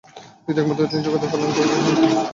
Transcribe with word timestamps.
দ্বিতীয়ত 0.43 0.61
একমাত্র 0.61 0.89
তিনিই 0.89 1.05
জগতের 1.05 1.29
কল্যাণ 1.31 1.51
করিতে 1.51 1.73
সমর্থ 1.73 2.01
হন। 2.03 2.25